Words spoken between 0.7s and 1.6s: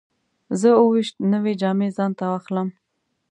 اووه ویشت نوې